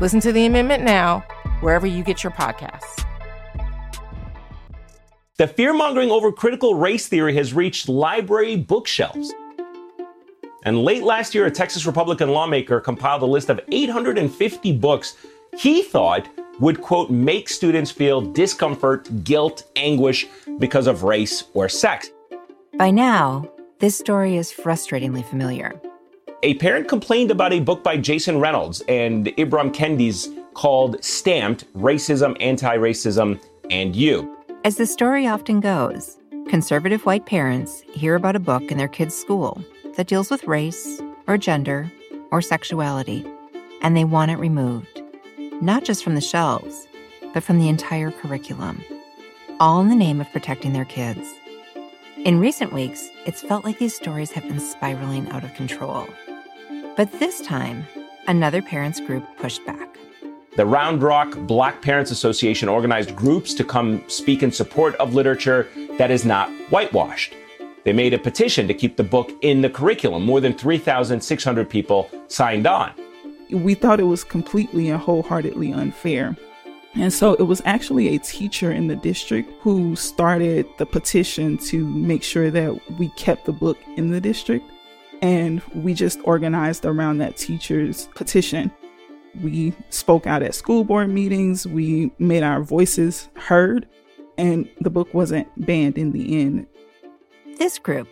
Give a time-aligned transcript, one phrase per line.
[0.00, 1.20] Listen to the amendment now,
[1.60, 3.04] wherever you get your podcasts.
[5.36, 9.32] The fear mongering over critical race theory has reached library bookshelves.
[10.64, 15.16] And late last year, a Texas Republican lawmaker compiled a list of 850 books
[15.56, 16.28] he thought
[16.60, 20.26] would, quote, make students feel discomfort, guilt, anguish
[20.58, 22.10] because of race or sex.
[22.78, 25.80] By now, this story is frustratingly familiar.
[26.44, 32.36] A parent complained about a book by Jason Reynolds and Ibram Kendi's called Stamped Racism,
[32.38, 34.36] Anti Racism, and You.
[34.62, 39.16] As the story often goes, conservative white parents hear about a book in their kids'
[39.16, 39.58] school
[39.96, 41.90] that deals with race or gender
[42.30, 43.24] or sexuality,
[43.80, 45.00] and they want it removed,
[45.62, 46.86] not just from the shelves,
[47.32, 48.84] but from the entire curriculum,
[49.60, 51.26] all in the name of protecting their kids.
[52.26, 56.06] In recent weeks, it's felt like these stories have been spiraling out of control.
[56.96, 57.84] But this time,
[58.28, 59.98] another parents group pushed back.
[60.54, 65.68] The Round Rock Black Parents Association organized groups to come speak in support of literature
[65.98, 67.34] that is not whitewashed.
[67.82, 70.24] They made a petition to keep the book in the curriculum.
[70.24, 72.92] More than 3,600 people signed on.
[73.50, 76.36] We thought it was completely and wholeheartedly unfair.
[76.94, 81.84] And so it was actually a teacher in the district who started the petition to
[81.84, 84.64] make sure that we kept the book in the district.
[85.24, 88.70] And we just organized around that teacher's petition.
[89.42, 93.88] We spoke out at school board meetings, we made our voices heard,
[94.36, 96.66] and the book wasn't banned in the end.
[97.56, 98.06] This group,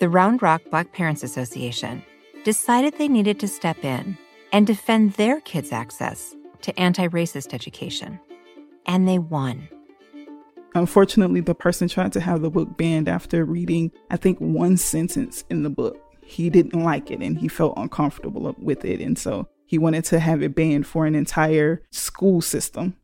[0.00, 2.04] the Round Rock Black Parents Association,
[2.44, 4.18] decided they needed to step in
[4.52, 8.20] and defend their kids' access to anti racist education.
[8.84, 9.66] And they won.
[10.74, 15.42] Unfortunately, the person tried to have the book banned after reading, I think, one sentence
[15.48, 15.98] in the book.
[16.30, 19.00] He didn't like it and he felt uncomfortable with it.
[19.00, 22.96] And so he wanted to have it banned for an entire school system.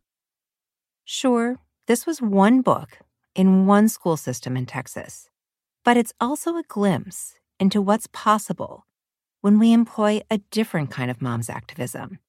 [1.04, 2.98] Sure, this was one book
[3.34, 5.28] in one school system in Texas,
[5.84, 8.86] but it's also a glimpse into what's possible
[9.40, 12.20] when we employ a different kind of mom's activism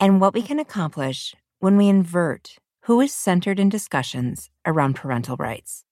[0.00, 5.36] and what we can accomplish when we invert who is centered in discussions around parental
[5.36, 5.84] rights.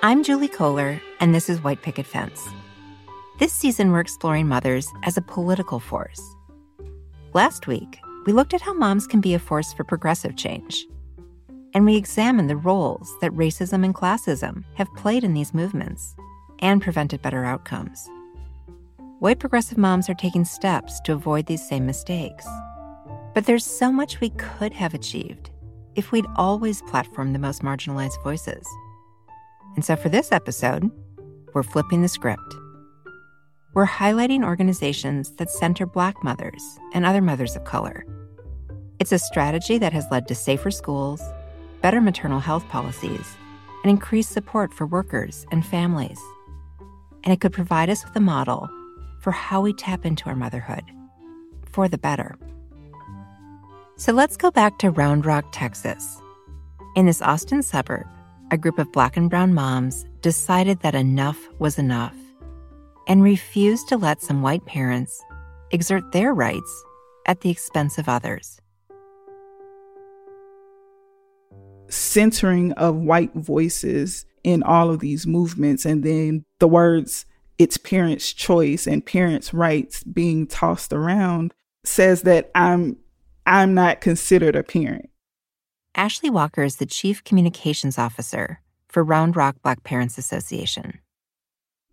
[0.00, 2.48] I'm Julie Kohler, and this is White Picket Fence.
[3.40, 6.22] This season, we're exploring mothers as a political force.
[7.34, 10.86] Last week, we looked at how moms can be a force for progressive change.
[11.74, 16.14] And we examined the roles that racism and classism have played in these movements
[16.60, 18.08] and prevented better outcomes.
[19.18, 22.46] White progressive moms are taking steps to avoid these same mistakes.
[23.34, 25.50] But there's so much we could have achieved
[25.96, 28.64] if we'd always platformed the most marginalized voices.
[29.78, 30.90] And so for this episode,
[31.54, 32.56] we're flipping the script.
[33.74, 36.60] We're highlighting organizations that center Black mothers
[36.94, 38.04] and other mothers of color.
[38.98, 41.22] It's a strategy that has led to safer schools,
[41.80, 43.36] better maternal health policies,
[43.84, 46.18] and increased support for workers and families.
[47.22, 48.68] And it could provide us with a model
[49.20, 50.82] for how we tap into our motherhood
[51.70, 52.36] for the better.
[53.94, 56.20] So let's go back to Round Rock, Texas.
[56.96, 58.08] In this Austin suburb,
[58.50, 62.14] a group of black and brown moms decided that enough was enough
[63.06, 65.22] and refused to let some white parents
[65.70, 66.84] exert their rights
[67.26, 68.60] at the expense of others.
[71.88, 77.26] Centering of white voices in all of these movements, and then the words,
[77.58, 81.52] it's parents' choice and parents' rights being tossed around
[81.84, 82.96] says that I'm
[83.46, 85.08] I'm not considered a parent.
[85.94, 91.00] Ashley Walker is the Chief Communications Officer for Round Rock Black Parents Association.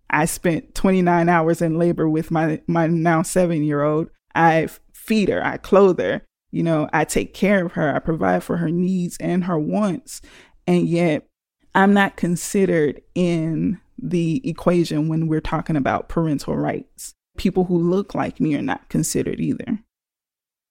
[0.10, 4.10] I spent 29 hours in labor with my, my now seven year old.
[4.34, 6.22] I feed her, I clothe her,
[6.52, 10.22] you know, I take care of her, I provide for her needs and her wants.
[10.68, 11.28] And yet,
[11.74, 17.14] I'm not considered in the equation when we're talking about parental rights.
[17.38, 19.80] People who look like me are not considered either.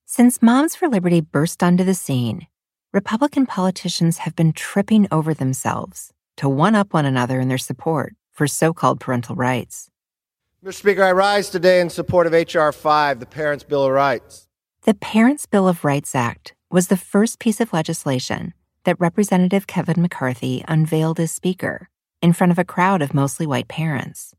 [0.06, 2.46] Since Moms for Liberty burst onto the scene,
[2.94, 8.14] Republican politicians have been tripping over themselves to one up one another in their support
[8.30, 9.90] for so called parental rights.
[10.64, 10.74] Mr.
[10.74, 12.70] Speaker, I rise today in support of H.R.
[12.70, 14.46] 5, the Parents' Bill of Rights.
[14.82, 18.54] The Parents' Bill of Rights Act was the first piece of legislation
[18.84, 21.88] that Representative Kevin McCarthy unveiled as Speaker
[22.22, 24.36] in front of a crowd of mostly white parents.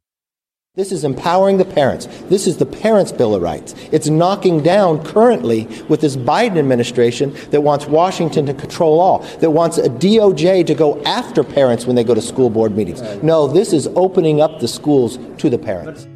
[0.75, 2.05] This is empowering the parents.
[2.23, 3.73] This is the Parents' Bill of Rights.
[3.93, 9.51] It's knocking down currently with this Biden administration that wants Washington to control all, that
[9.51, 13.01] wants a DOJ to go after parents when they go to school board meetings.
[13.23, 16.07] No, this is opening up the schools to the parents.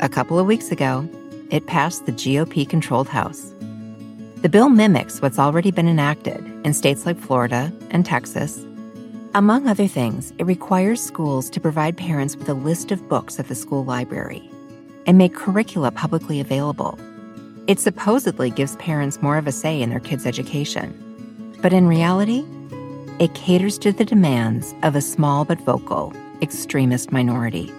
[0.00, 1.08] A couple of weeks ago,
[1.50, 3.54] it passed the GOP controlled House.
[4.42, 8.66] The bill mimics what's already been enacted in states like Florida and Texas
[9.38, 13.46] among other things, it requires schools to provide parents with a list of books at
[13.46, 14.50] the school library
[15.06, 16.98] and make curricula publicly available.
[17.68, 21.54] It supposedly gives parents more of a say in their kids' education.
[21.62, 22.44] But in reality,
[23.20, 26.12] it caters to the demands of a small but vocal
[26.42, 27.72] extremist minority.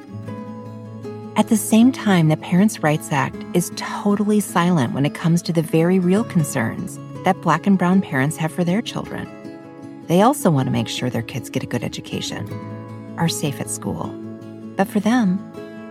[1.35, 5.51] At the same time, the Parents' Rights Act is totally silent when it comes to
[5.51, 9.27] the very real concerns that black and brown parents have for their children.
[10.09, 12.51] They also want to make sure their kids get a good education,
[13.19, 14.07] are safe at school.
[14.75, 15.37] But for them,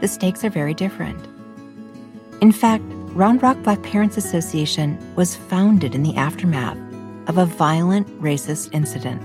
[0.00, 1.24] the stakes are very different.
[2.40, 2.82] In fact,
[3.14, 6.76] Round Rock Black Parents Association was founded in the aftermath
[7.28, 9.22] of a violent racist incident.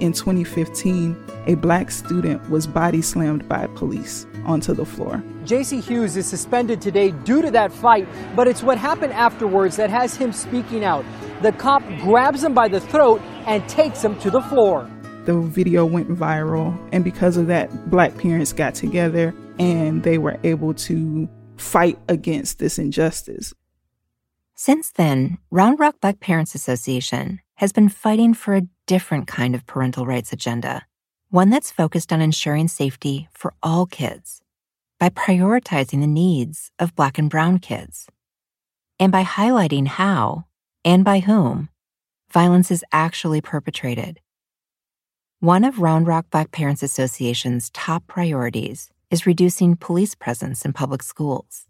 [0.00, 1.16] In 2015,
[1.48, 5.20] a black student was body slammed by police onto the floor.
[5.44, 8.06] JC Hughes is suspended today due to that fight,
[8.36, 11.04] but it's what happened afterwards that has him speaking out.
[11.42, 14.88] The cop grabs him by the throat and takes him to the floor.
[15.24, 20.38] The video went viral, and because of that, black parents got together and they were
[20.44, 23.52] able to fight against this injustice.
[24.54, 29.66] Since then, Round Rock Black Parents Association has been fighting for a different kind of
[29.66, 30.86] parental rights agenda,
[31.30, 34.40] one that's focused on ensuring safety for all kids
[35.00, 38.08] by prioritizing the needs of Black and Brown kids,
[39.00, 40.44] and by highlighting how
[40.84, 41.68] and by whom
[42.32, 44.20] violence is actually perpetrated.
[45.40, 51.02] One of Round Rock Black Parents Association's top priorities is reducing police presence in public
[51.02, 51.66] schools.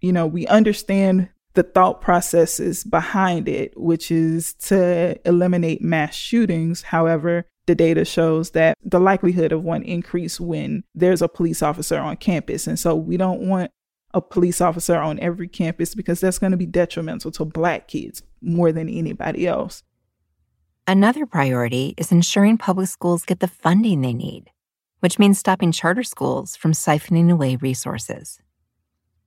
[0.00, 6.82] You know, we understand the thought processes behind it, which is to eliminate mass shootings.
[6.82, 11.98] However, the data shows that the likelihood of one increase when there's a police officer
[11.98, 12.66] on campus.
[12.66, 13.70] And so we don't want
[14.14, 18.22] a police officer on every campus because that's going to be detrimental to black kids
[18.42, 19.82] more than anybody else.
[20.86, 24.50] Another priority is ensuring public schools get the funding they need,
[25.00, 28.40] which means stopping charter schools from siphoning away resources.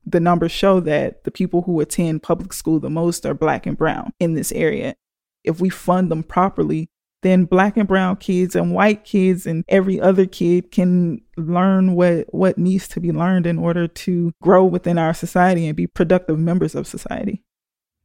[0.06, 3.78] The numbers show that the people who attend public school the most are black and
[3.78, 4.96] brown in this area.
[5.44, 6.90] If we fund them properly,
[7.22, 12.32] then black and brown kids and white kids and every other kid can learn what
[12.34, 16.38] what needs to be learned in order to grow within our society and be productive
[16.38, 17.45] members of society.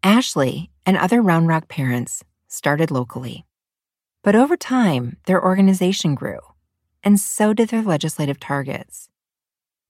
[0.03, 3.47] Ashley and other Round Rock parents started locally.
[4.23, 6.41] But over time, their organization grew,
[7.03, 9.09] and so did their legislative targets.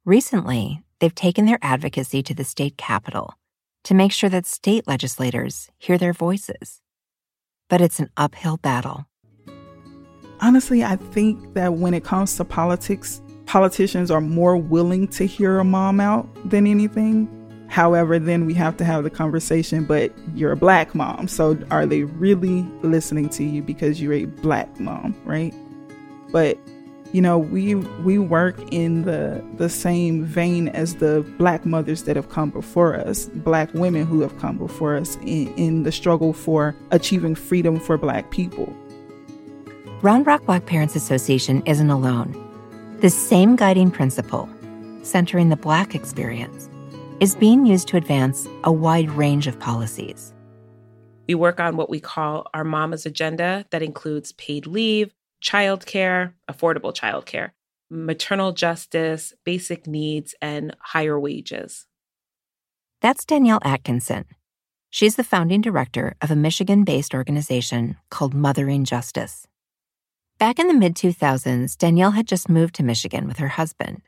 [0.05, 3.35] Recently, they've taken their advocacy to the state capitol
[3.85, 6.81] to make sure that state legislators hear their voices.
[7.69, 9.07] But it's an uphill battle
[10.41, 15.59] honestly, I think that when it comes to politics, politicians are more willing to hear
[15.59, 17.29] a mom out than anything.
[17.71, 21.29] However, then we have to have the conversation, but you're a black mom.
[21.29, 25.55] So are they really listening to you because you're a black mom, right?
[26.33, 26.59] But
[27.13, 32.17] you know, we we work in the the same vein as the black mothers that
[32.17, 36.33] have come before us, black women who have come before us in, in the struggle
[36.33, 38.75] for achieving freedom for black people.
[40.03, 42.35] Round Rock Black Parents Association isn't alone.
[43.01, 44.49] The same guiding principle,
[45.03, 46.70] centering the Black experience,
[47.21, 50.33] is being used to advance a wide range of policies.
[51.29, 56.95] We work on what we call our Mama's Agenda that includes paid leave, childcare, affordable
[56.97, 57.51] childcare,
[57.91, 61.87] maternal justice, basic needs, and higher wages.
[63.03, 64.25] That's Danielle Atkinson.
[64.89, 69.47] She's the founding director of a Michigan based organization called Mothering Justice.
[70.39, 74.01] Back in the mid 2000s, Danielle had just moved to Michigan with her husband.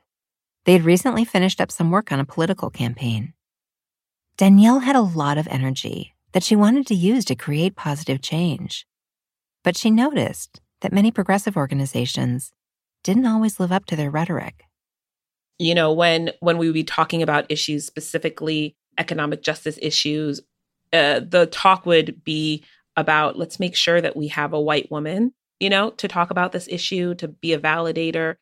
[0.65, 3.33] They had recently finished up some work on a political campaign.
[4.37, 8.87] Danielle had a lot of energy that she wanted to use to create positive change.
[9.63, 12.51] But she noticed that many progressive organizations
[13.03, 14.63] didn't always live up to their rhetoric.
[15.59, 20.41] You know, when when we would be talking about issues specifically economic justice issues,
[20.91, 22.63] uh, the talk would be
[22.95, 26.51] about let's make sure that we have a white woman you know, to talk about
[26.51, 28.35] this issue, to be a validator.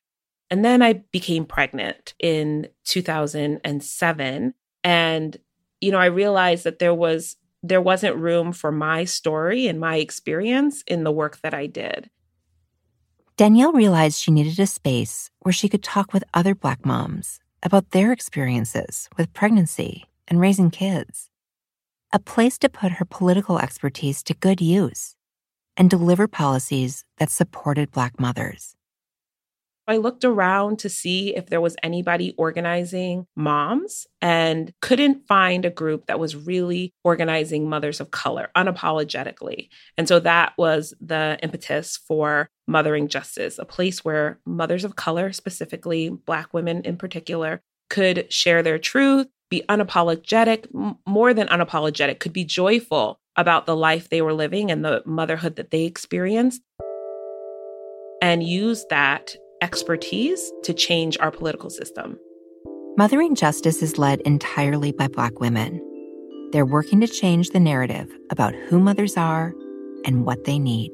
[0.52, 4.54] And then I became pregnant in 2007.
[4.84, 5.38] And
[5.80, 9.98] you know, I realized that there was there wasn't room for my story and my
[9.98, 12.10] experience in the work that I did.
[13.38, 17.92] Danielle realized she needed a space where she could talk with other Black moms about
[17.92, 21.30] their experiences with pregnancy and raising kids.
[22.12, 25.16] A place to put her political expertise to good use
[25.78, 28.76] and deliver policies that supported Black mothers.
[29.92, 35.70] I looked around to see if there was anybody organizing moms and couldn't find a
[35.70, 39.68] group that was really organizing mothers of color unapologetically.
[39.98, 45.34] And so that was the impetus for Mothering Justice, a place where mothers of color,
[45.34, 50.68] specifically Black women in particular, could share their truth, be unapologetic,
[51.06, 55.58] more than unapologetic, could be joyful about the life they were living and the motherhood
[55.58, 56.62] that they experienced,
[58.22, 62.20] and use that expertise to change our political system.
[62.98, 65.80] Mothering Justice is led entirely by Black women.
[66.52, 69.54] They're working to change the narrative about who mothers are
[70.06, 70.92] and what they need.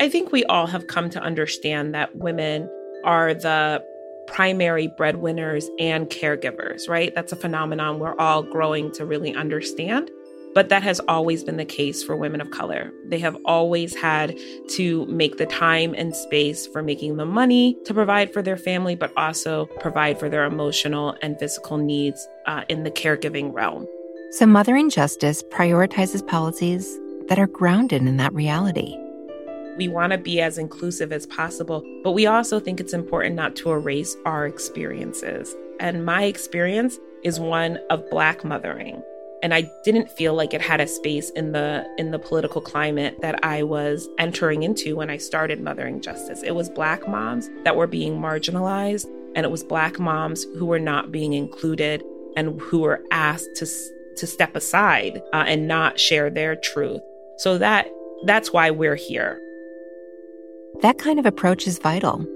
[0.00, 2.68] I think we all have come to understand that women
[3.04, 3.82] are the
[4.26, 7.14] primary breadwinners and caregivers, right?
[7.14, 10.10] That's a phenomenon we're all growing to really understand.
[10.56, 12.90] But that has always been the case for women of color.
[13.04, 14.38] They have always had
[14.70, 18.94] to make the time and space for making the money to provide for their family,
[18.94, 23.86] but also provide for their emotional and physical needs uh, in the caregiving realm.
[24.30, 26.98] So, Mothering Justice prioritizes policies
[27.28, 28.96] that are grounded in that reality.
[29.76, 33.56] We want to be as inclusive as possible, but we also think it's important not
[33.56, 35.54] to erase our experiences.
[35.80, 39.02] And my experience is one of Black mothering
[39.42, 43.18] and I didn't feel like it had a space in the in the political climate
[43.20, 46.42] that I was entering into when I started Mothering Justice.
[46.42, 50.78] It was black moms that were being marginalized and it was black moms who were
[50.78, 52.02] not being included
[52.36, 53.66] and who were asked to
[54.16, 57.02] to step aside uh, and not share their truth.
[57.38, 57.88] So that
[58.24, 59.40] that's why we're here.
[60.80, 62.26] That kind of approach is vital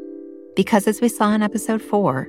[0.54, 2.28] because as we saw in episode 4,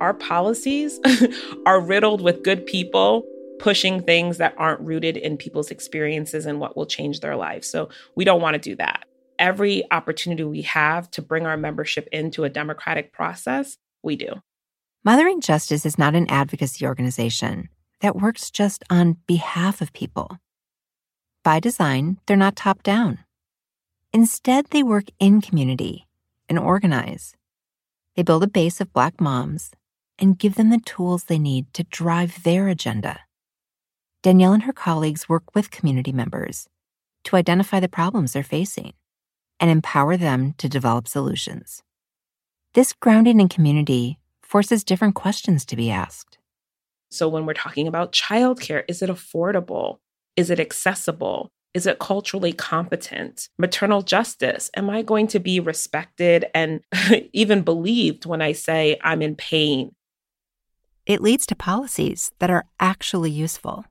[0.00, 1.00] our policies
[1.66, 3.24] are riddled with good people
[3.58, 7.68] pushing things that aren't rooted in people's experiences and what will change their lives.
[7.68, 9.04] So we don't want to do that.
[9.38, 14.42] Every opportunity we have to bring our membership into a democratic process, we do.
[15.04, 17.68] Mothering Justice is not an advocacy organization
[18.00, 20.38] that works just on behalf of people.
[21.44, 23.20] By design, they're not top down.
[24.12, 26.06] Instead, they work in community
[26.48, 27.36] and organize.
[28.16, 29.70] They build a base of Black moms
[30.18, 33.20] and give them the tools they need to drive their agenda.
[34.26, 36.68] Danielle and her colleagues work with community members
[37.22, 38.92] to identify the problems they're facing
[39.60, 41.84] and empower them to develop solutions.
[42.74, 46.38] This grounding in community forces different questions to be asked.
[47.08, 49.98] So, when we're talking about childcare, is it affordable?
[50.34, 51.52] Is it accessible?
[51.72, 53.48] Is it culturally competent?
[53.60, 56.80] Maternal justice, am I going to be respected and
[57.32, 59.94] even believed when I say I'm in pain?
[61.06, 63.84] It leads to policies that are actually useful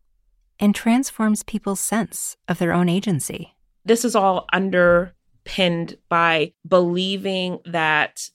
[0.59, 3.55] and transforms people's sense of their own agency.
[3.83, 8.29] This is all underpinned by believing that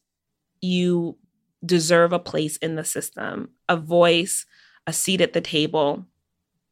[0.61, 1.17] you
[1.65, 4.47] deserve a place in the system, a voice,
[4.87, 6.07] a seat at the table.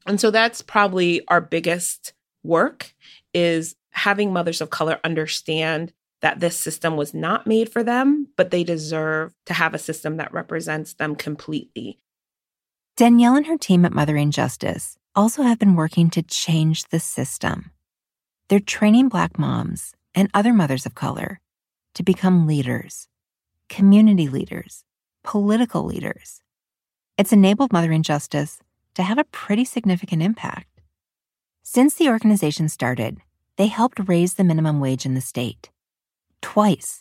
[0.07, 2.95] And so that's probably our biggest work
[3.35, 8.51] is having mothers of color understand that this system was not made for them, but
[8.51, 12.01] they deserve to have a system that represents them completely.
[12.99, 17.71] Danielle and her team at Mothering Justice also have been working to change the system.
[18.49, 21.39] They're training Black moms and other mothers of color
[21.95, 23.07] to become leaders,
[23.69, 24.83] community leaders,
[25.23, 26.43] political leaders.
[27.17, 28.59] It's enabled Mothering Justice
[28.95, 30.81] to have a pretty significant impact.
[31.63, 33.19] Since the organization started,
[33.59, 35.71] they helped raise the minimum wage in the state.
[36.43, 37.01] Twice.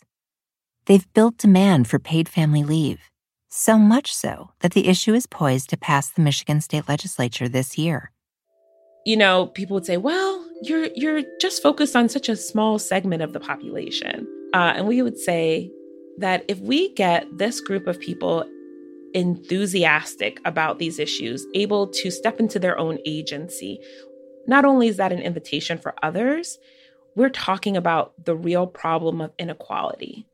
[0.86, 3.10] They've built demand for paid family leave
[3.48, 7.78] so much so that the issue is poised to pass the Michigan state legislature this
[7.78, 8.12] year.
[9.04, 13.22] You know, people would say, "Well, you're you're just focused on such a small segment
[13.22, 15.70] of the population," uh, and we would say
[16.18, 18.44] that if we get this group of people
[19.14, 23.80] enthusiastic about these issues, able to step into their own agency,
[24.46, 26.58] not only is that an invitation for others,
[27.14, 30.26] we're talking about the real problem of inequality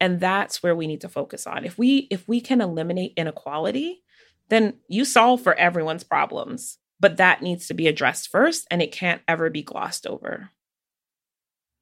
[0.00, 4.02] and that's where we need to focus on if we if we can eliminate inequality
[4.48, 8.92] then you solve for everyone's problems but that needs to be addressed first and it
[8.92, 10.50] can't ever be glossed over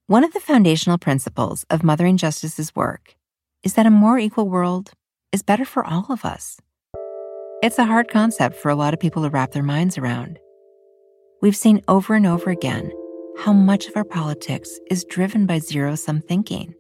[0.07, 3.17] one of the foundational principles of mothering justice's work
[3.63, 4.93] is that a more equal world
[5.33, 6.59] is better for all of us
[7.63, 10.41] It's a hard concept for a lot of people to wrap their minds around.
[11.41, 12.91] We've seen over and over again
[13.39, 16.75] how much of our politics is driven by zero sum thinking.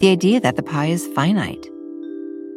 [0.00, 1.66] The idea that the pie is finite.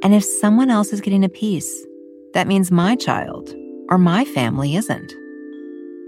[0.02, 1.86] And if someone else is getting a piece,
[2.34, 3.54] that means my child
[3.90, 5.14] or my family isn't.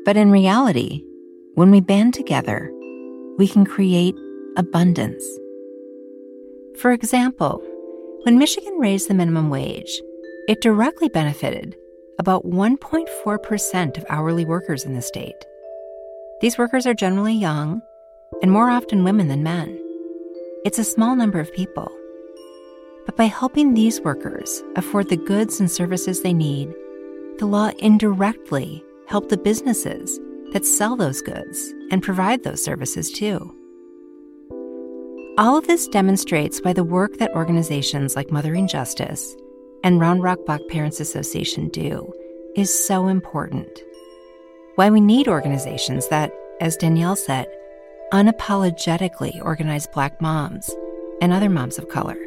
[0.06, 1.04] But in reality,
[1.56, 2.72] when we band together,
[3.38, 4.16] we can create
[4.56, 5.26] abundance.
[6.80, 7.62] For example,
[8.24, 10.02] when Michigan raised the minimum wage,
[10.48, 11.76] it directly benefited
[12.18, 15.46] about 1.4% of hourly workers in the state.
[16.40, 17.82] These workers are generally young
[18.42, 19.82] and more often women than men.
[20.66, 21.96] It's a small number of people.
[23.06, 26.74] But by helping these workers afford the goods and services they need,
[27.38, 30.20] the law indirectly helped the businesses
[30.54, 33.56] that sell those goods and provide those services too.
[35.38, 39.36] All of this demonstrates why the work that organizations like Mothering Justice
[39.84, 42.12] and Round Rock Black Parents Association do
[42.56, 43.84] is so important.
[44.78, 47.46] Why we need organizations that, as Danielle said,
[48.14, 50.70] unapologetically organize Black moms
[51.22, 52.18] and other moms of color.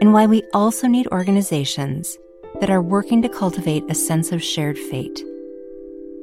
[0.00, 2.18] And why we also need organizations
[2.60, 5.22] that are working to cultivate a sense of shared fate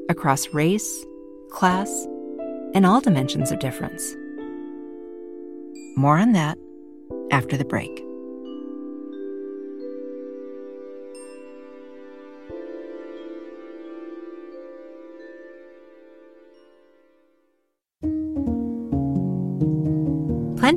[0.09, 1.05] across race,
[1.51, 2.07] class,
[2.74, 4.15] and all dimensions of difference.
[5.95, 6.57] More on that
[7.31, 8.09] after the break.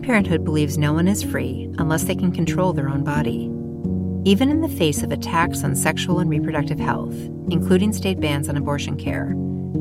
[0.03, 3.49] Planned Parenthood believes no one is free unless they can control their own body.
[4.29, 7.15] Even in the face of attacks on sexual and reproductive health,
[7.51, 9.33] including state bans on abortion care,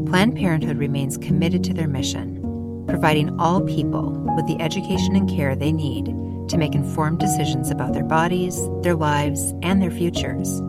[0.06, 5.56] Planned Parenthood remains committed to their mission, providing all people with the education and care
[5.56, 6.06] they need
[6.50, 10.60] to make informed decisions about their bodies, their lives, and their futures.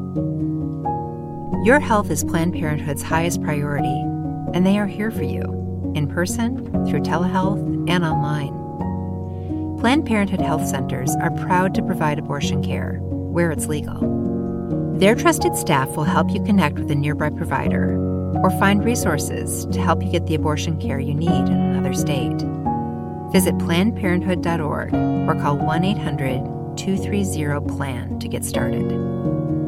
[1.66, 4.00] Your health is Planned Parenthood's highest priority,
[4.54, 5.42] and they are here for you
[5.94, 8.61] in person, through telehealth, and online.
[9.82, 13.98] Planned Parenthood Health Centers are proud to provide abortion care where it's legal.
[14.96, 17.96] Their trusted staff will help you connect with a nearby provider
[18.44, 22.40] or find resources to help you get the abortion care you need in another state.
[23.32, 24.94] Visit PlannedParenthood.org
[25.28, 28.86] or call 1 800 230 PLAN to get started.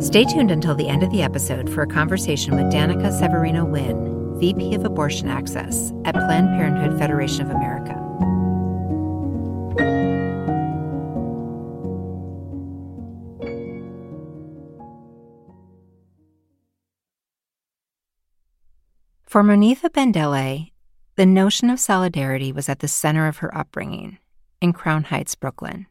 [0.00, 4.38] Stay tuned until the end of the episode for a conversation with Danika Severino Wynn,
[4.38, 8.03] VP of Abortion Access at Planned Parenthood Federation of America.
[19.34, 20.70] For Monifa Bandele,
[21.16, 24.18] the notion of solidarity was at the center of her upbringing
[24.60, 25.86] in Crown Heights, Brooklyn.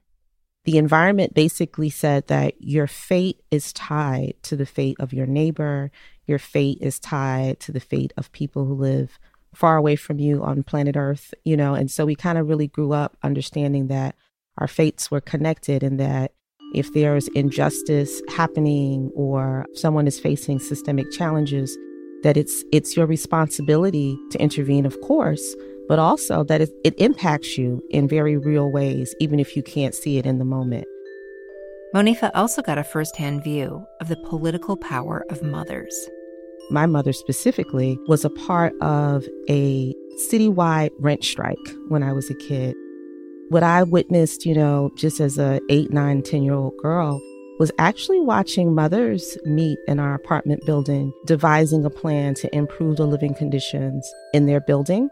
[0.64, 5.92] The environment basically said that your fate is tied to the fate of your neighbor,
[6.26, 9.20] your fate is tied to the fate of people who live
[9.54, 12.68] far away from you on planet Earth, you know, and so we kind of really
[12.68, 14.16] grew up understanding that
[14.58, 16.32] our fates were connected and that
[16.74, 21.78] if there's injustice happening or someone is facing systemic challenges,
[22.24, 25.56] that it's it's your responsibility to intervene, of course,
[25.88, 29.94] but also that it, it impacts you in very real ways, even if you can't
[29.94, 30.86] see it in the moment.
[31.94, 35.94] Monifa also got a firsthand view of the political power of mothers.
[36.72, 39.94] My mother specifically was a part of a
[40.32, 41.58] citywide rent strike
[41.90, 42.76] when I was a kid.
[43.50, 47.22] What I witnessed, you know, just as a eight, nine, ten year old girl
[47.60, 53.06] was actually watching mothers meet in our apartment building, devising a plan to improve the
[53.06, 55.10] living conditions in their building,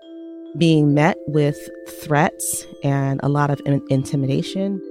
[0.58, 1.58] being met with
[2.02, 4.82] threats and a lot of in- intimidation.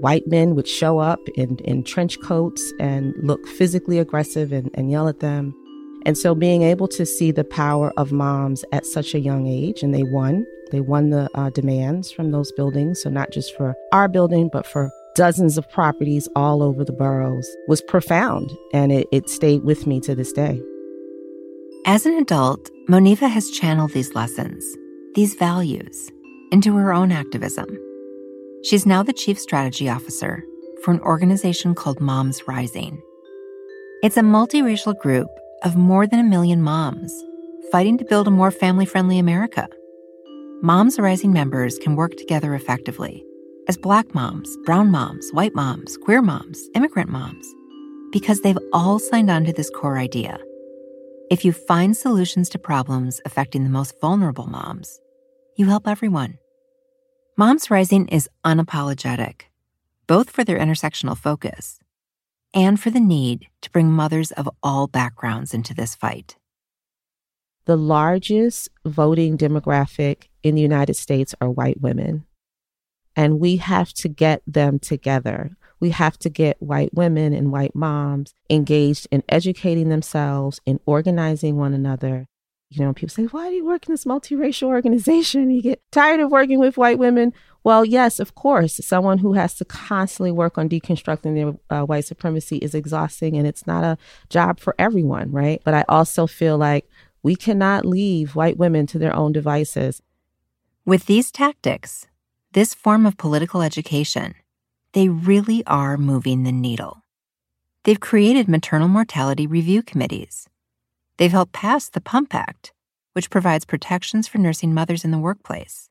[0.00, 4.90] White men would show up in, in trench coats and look physically aggressive and, and
[4.90, 5.54] yell at them.
[6.06, 9.82] And so being able to see the power of moms at such a young age,
[9.82, 10.46] and they won.
[10.70, 13.02] They won the uh, demands from those buildings.
[13.02, 17.48] So, not just for our building, but for dozens of properties all over the boroughs
[17.68, 20.60] was profound and it, it stayed with me to this day.
[21.86, 24.64] As an adult, Monifa has channeled these lessons,
[25.14, 26.10] these values,
[26.52, 27.66] into her own activism.
[28.64, 30.44] She's now the chief strategy officer
[30.82, 33.00] for an organization called Moms Rising.
[34.02, 35.28] It's a multiracial group
[35.62, 37.12] of more than a million moms
[37.72, 39.68] fighting to build a more family friendly America.
[40.62, 43.24] Moms Rising members can work together effectively
[43.70, 47.46] as black moms, brown moms, white moms, queer moms, immigrant moms,
[48.10, 50.40] because they've all signed on to this core idea.
[51.30, 55.00] If you find solutions to problems affecting the most vulnerable moms,
[55.54, 56.38] you help everyone.
[57.36, 59.42] Moms Rising is unapologetic,
[60.08, 61.78] both for their intersectional focus,
[62.52, 66.36] and for the need to bring mothers of all backgrounds into this fight.
[67.66, 72.26] The largest voting demographic in the United States are white women.
[73.20, 75.54] And we have to get them together.
[75.78, 81.58] We have to get white women and white moms engaged in educating themselves, in organizing
[81.58, 82.28] one another.
[82.70, 85.50] You know, people say, Why do you work in this multiracial organization?
[85.50, 87.34] You get tired of working with white women.
[87.62, 88.80] Well, yes, of course.
[88.82, 93.46] Someone who has to constantly work on deconstructing their uh, white supremacy is exhausting and
[93.46, 93.98] it's not a
[94.30, 95.60] job for everyone, right?
[95.62, 96.88] But I also feel like
[97.22, 100.00] we cannot leave white women to their own devices.
[100.86, 102.06] With these tactics,
[102.52, 104.34] this form of political education,
[104.92, 107.02] they really are moving the needle.
[107.84, 110.48] They've created maternal mortality review committees.
[111.16, 112.72] They've helped pass the PUMP Act,
[113.12, 115.90] which provides protections for nursing mothers in the workplace,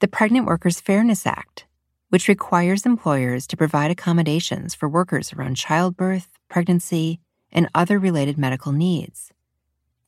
[0.00, 1.66] the Pregnant Workers Fairness Act,
[2.08, 7.20] which requires employers to provide accommodations for workers around childbirth, pregnancy,
[7.52, 9.32] and other related medical needs,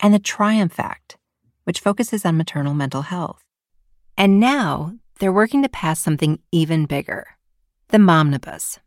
[0.00, 1.16] and the Triumph Act,
[1.62, 3.44] which focuses on maternal mental health.
[4.18, 7.26] And now they're working to pass something even bigger
[7.88, 8.80] the Momnibus.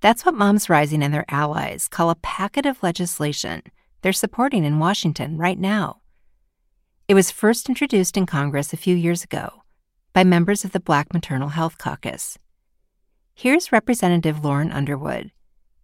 [0.00, 3.62] That's what Moms Rising and their allies call a packet of legislation
[4.00, 6.00] they're supporting in Washington right now.
[7.06, 9.62] It was first introduced in Congress a few years ago
[10.12, 12.38] by members of the Black Maternal Health Caucus.
[13.34, 15.30] Here's Representative Lauren Underwood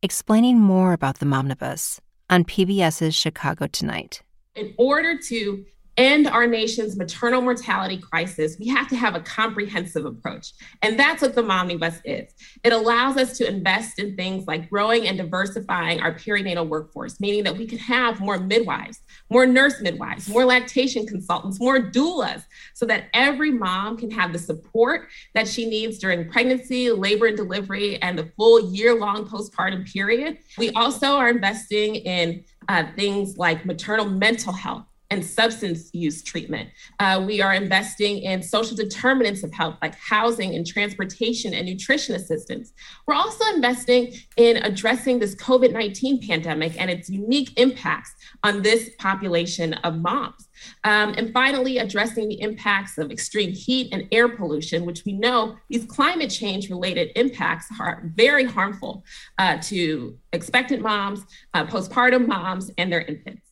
[0.00, 1.98] explaining more about the Momnibus
[2.30, 4.22] on PBS's Chicago Tonight.
[4.54, 5.64] In order to
[5.98, 10.52] end our nation's maternal mortality crisis, we have to have a comprehensive approach.
[10.82, 12.32] And that's what the Momnibus is.
[12.62, 17.42] It allows us to invest in things like growing and diversifying our perinatal workforce, meaning
[17.44, 22.86] that we can have more midwives, more nurse midwives, more lactation consultants, more doulas, so
[22.86, 28.00] that every mom can have the support that she needs during pregnancy, labor and delivery,
[28.00, 30.38] and the full year long postpartum period.
[30.56, 36.68] We also are investing in uh, things like maternal mental health and substance use treatment.
[36.98, 42.14] Uh, we are investing in social determinants of health, like housing and transportation and nutrition
[42.14, 42.72] assistance.
[43.06, 48.90] We're also investing in addressing this COVID 19 pandemic and its unique impacts on this
[48.98, 50.48] population of moms.
[50.84, 55.56] Um, and finally, addressing the impacts of extreme heat and air pollution, which we know
[55.70, 59.04] these climate change related impacts are very harmful
[59.38, 63.47] uh, to expectant moms, uh, postpartum moms, and their infants.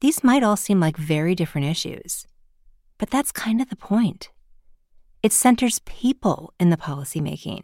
[0.00, 2.26] These might all seem like very different issues,
[2.98, 4.30] but that's kind of the point.
[5.22, 7.62] It centers people in the policymaking,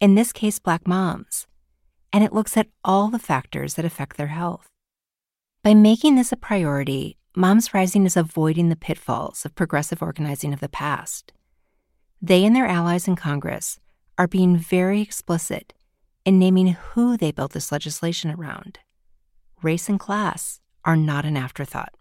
[0.00, 1.46] in this case, Black moms,
[2.12, 4.66] and it looks at all the factors that affect their health.
[5.62, 10.60] By making this a priority, Moms Rising is avoiding the pitfalls of progressive organizing of
[10.60, 11.32] the past.
[12.20, 13.78] They and their allies in Congress
[14.18, 15.72] are being very explicit
[16.24, 18.80] in naming who they built this legislation around
[19.62, 21.94] race and class, are not an afterthought.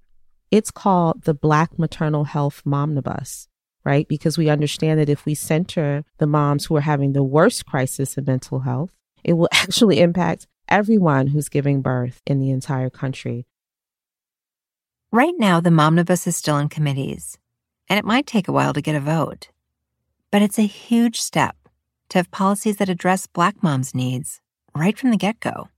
[0.52, 3.48] It's called the Black Maternal Health Momnibus,
[3.84, 4.08] right?
[4.08, 8.18] Because we understand that if we center the moms who are having the worst crisis
[8.18, 8.92] of mental health,
[9.24, 13.46] it will actually impact everyone who's giving birth in the entire country.
[15.12, 17.38] Right now, the Momnibus is still in committees,
[17.88, 19.50] and it might take a while to get a vote.
[20.32, 21.56] But it's a huge step
[22.10, 24.42] to have policies that address Black moms' needs
[24.76, 25.70] right from the get go.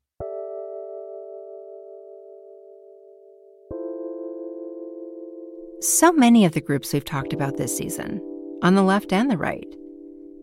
[5.82, 8.22] So many of the groups we've talked about this season,
[8.62, 9.66] on the left and the right,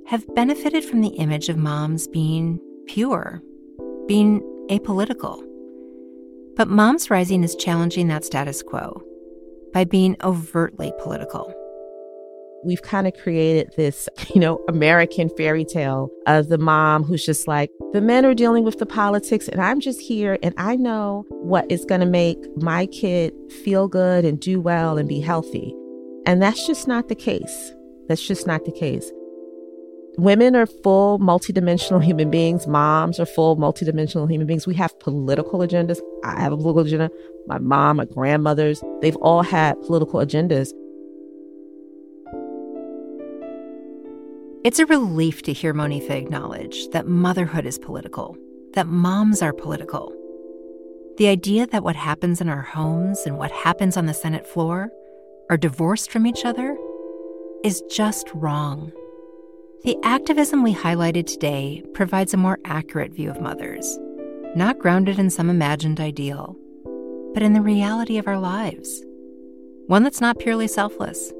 [0.09, 3.40] have benefited from the image of moms being pure,
[4.09, 5.40] being apolitical.
[6.57, 9.01] But Moms Rising is challenging that status quo
[9.72, 11.55] by being overtly political
[12.64, 17.49] we've kind of created this, you know, American fairy tale of the mom who's just
[17.49, 21.25] like, the men are dealing with the politics, and I'm just here, and I know
[21.31, 23.33] what is going to make my kid
[23.64, 25.75] feel good and do well and be healthy.
[26.27, 27.73] And that's just not the case.
[28.09, 29.11] That's just not the case.
[30.18, 32.66] Women are full multidimensional human beings.
[32.66, 34.66] Moms are full multidimensional human beings.
[34.66, 36.01] We have political agendas.
[36.25, 37.11] I have a political agenda.
[37.47, 40.73] My mom, my grandmothers, they've all had political agendas.
[44.64, 48.37] It's a relief to hear Monifa acknowledge that motherhood is political,
[48.75, 50.12] that moms are political.
[51.16, 54.90] The idea that what happens in our homes and what happens on the Senate floor
[55.49, 56.77] are divorced from each other
[57.62, 58.90] is just wrong.
[59.85, 63.97] The activism we highlighted today provides a more accurate view of mothers,
[64.57, 66.57] not grounded in some imagined ideal,
[67.33, 69.05] but in the reality of our lives.
[69.87, 71.33] One that's not purely selfless,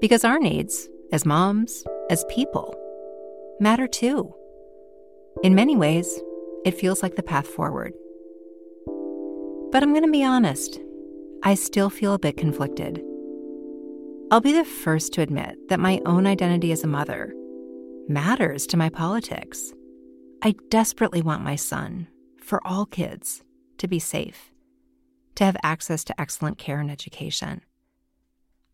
[0.00, 2.74] because our needs, as moms, as people,
[3.60, 4.34] matter too.
[5.42, 6.20] In many ways,
[6.64, 7.92] it feels like the path forward.
[9.70, 10.80] But I'm going to be honest,
[11.42, 13.02] I still feel a bit conflicted.
[14.30, 17.32] I'll be the first to admit that my own identity as a mother
[18.08, 19.72] matters to my politics.
[20.42, 22.08] I desperately want my son,
[22.40, 23.42] for all kids,
[23.78, 24.52] to be safe,
[25.36, 27.62] to have access to excellent care and education.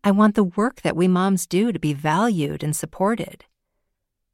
[0.05, 3.45] I want the work that we moms do to be valued and supported.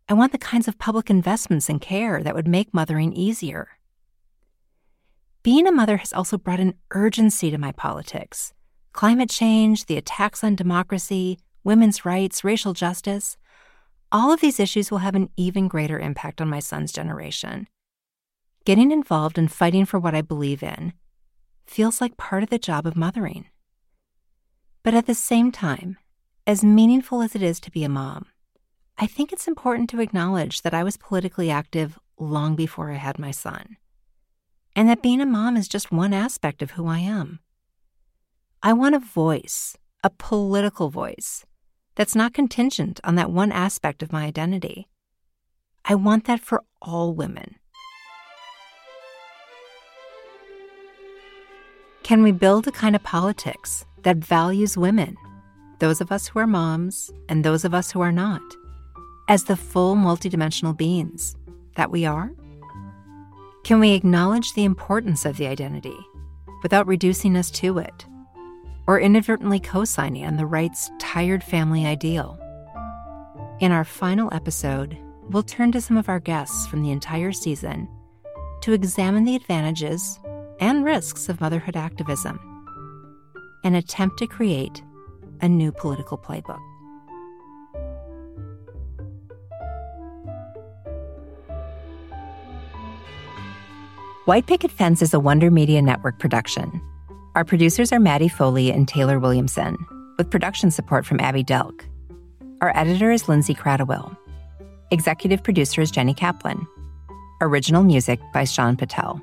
[0.09, 3.69] I want the kinds of public investments in care that would make mothering easier.
[5.43, 8.53] Being a mother has also brought an urgency to my politics.
[8.91, 13.37] Climate change, the attacks on democracy, women's rights, racial justice.
[14.11, 17.69] All of these issues will have an even greater impact on my son's generation.
[18.65, 20.91] Getting involved and fighting for what I believe in
[21.65, 23.45] feels like part of the job of mothering.
[24.83, 25.97] But at the same time,
[26.47, 28.25] as meaningful as it is to be a mom,
[28.97, 33.19] I think it's important to acknowledge that I was politically active long before I had
[33.19, 33.77] my son,
[34.75, 37.39] and that being a mom is just one aspect of who I am.
[38.63, 41.45] I want a voice, a political voice,
[41.95, 44.87] that's not contingent on that one aspect of my identity.
[45.85, 47.55] I want that for all women.
[52.03, 55.15] Can we build a kind of politics that values women,
[55.79, 58.41] those of us who are moms and those of us who are not,
[59.27, 61.35] as the full multidimensional beings
[61.75, 62.31] that we are?
[63.63, 65.97] Can we acknowledge the importance of the identity
[66.63, 68.05] without reducing us to it,
[68.87, 72.39] or inadvertently co signing on the right's tired family ideal?
[73.59, 74.97] In our final episode,
[75.29, 77.87] we'll turn to some of our guests from the entire season
[78.61, 80.19] to examine the advantages
[80.59, 82.50] and risks of motherhood activism
[83.63, 84.81] and attempt to create
[85.41, 86.59] a new political playbook.
[94.25, 96.79] White Picket Fence is a Wonder Media Network production.
[97.33, 99.77] Our producers are Maddie Foley and Taylor Williamson,
[100.17, 101.81] with production support from Abby Delk.
[102.61, 104.15] Our editor is Lindsay Cradwell.
[104.91, 106.67] Executive producer is Jenny Kaplan.
[107.41, 109.21] Original music by Sean Patel.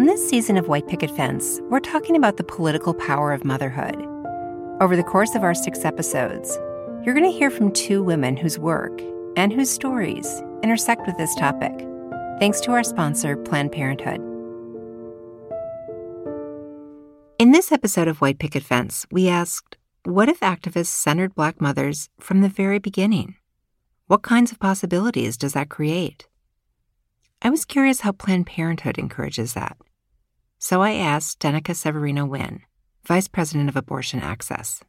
[0.00, 3.96] On this season of White Picket Fence, we're talking about the political power of motherhood.
[4.80, 6.56] Over the course of our six episodes,
[7.04, 8.98] you're going to hear from two women whose work
[9.36, 11.86] and whose stories intersect with this topic,
[12.38, 14.22] thanks to our sponsor, Planned Parenthood.
[17.38, 22.08] In this episode of White Picket Fence, we asked what if activists centered Black mothers
[22.18, 23.34] from the very beginning?
[24.06, 26.26] What kinds of possibilities does that create?
[27.42, 29.76] I was curious how Planned Parenthood encourages that.
[30.62, 32.60] So I asked Danika Severino Wynn,
[33.06, 34.82] Vice President of Abortion Access.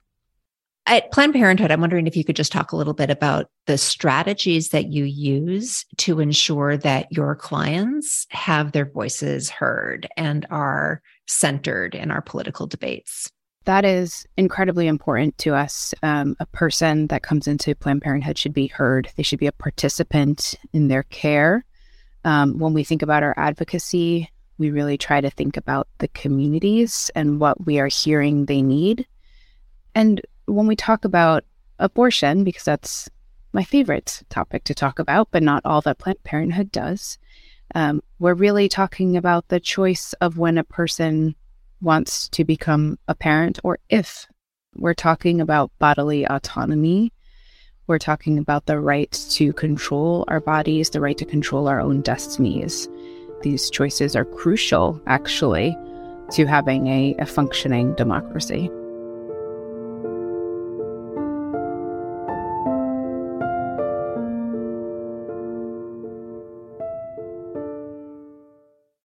[0.86, 3.78] At Planned Parenthood, I'm wondering if you could just talk a little bit about the
[3.78, 11.02] strategies that you use to ensure that your clients have their voices heard and are
[11.26, 13.32] centered in our political debates.
[13.64, 15.94] That is incredibly important to us.
[16.04, 19.10] Um, a person that comes into Planned Parenthood should be heard.
[19.16, 21.64] They should be a participant in their care
[22.26, 27.10] um, when we think about our advocacy, we really try to think about the communities
[27.16, 29.08] and what we are hearing they need.
[29.96, 31.44] And when we talk about
[31.80, 33.10] abortion, because that's
[33.54, 37.18] my favorite topic to talk about, but not all that Planned Parenthood does,
[37.76, 41.36] um, we're really talking about the choice of when a person
[41.82, 44.28] wants to become a parent or if.
[44.76, 47.12] We're talking about bodily autonomy
[47.92, 52.00] we're talking about the right to control our bodies, the right to control our own
[52.00, 52.88] destinies.
[53.44, 55.78] These choices are crucial, actually,
[56.32, 58.70] to having a, a functioning democracy.